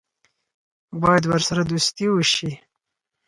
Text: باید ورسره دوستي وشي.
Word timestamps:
باید 1.01 1.23
ورسره 1.31 1.61
دوستي 1.71 2.05
وشي. 2.09 2.51